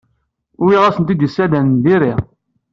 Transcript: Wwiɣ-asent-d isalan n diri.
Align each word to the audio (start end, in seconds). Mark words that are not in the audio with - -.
Wwiɣ-asent-d 0.61 1.21
isalan 1.27 1.67
n 1.75 1.81
diri. 1.83 2.13